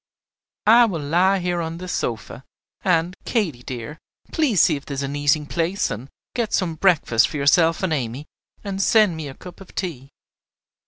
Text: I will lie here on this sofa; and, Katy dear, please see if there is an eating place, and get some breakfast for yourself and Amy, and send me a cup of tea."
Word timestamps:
I 0.65 0.85
will 0.85 0.99
lie 1.03 1.37
here 1.37 1.61
on 1.61 1.77
this 1.77 1.93
sofa; 1.93 2.43
and, 2.83 3.15
Katy 3.23 3.61
dear, 3.61 3.99
please 4.31 4.59
see 4.63 4.75
if 4.75 4.83
there 4.83 4.95
is 4.95 5.03
an 5.03 5.15
eating 5.15 5.45
place, 5.45 5.91
and 5.91 6.09
get 6.33 6.53
some 6.53 6.73
breakfast 6.73 7.27
for 7.27 7.37
yourself 7.37 7.83
and 7.83 7.93
Amy, 7.93 8.25
and 8.63 8.81
send 8.81 9.15
me 9.15 9.27
a 9.27 9.35
cup 9.35 9.61
of 9.61 9.75
tea." 9.75 10.09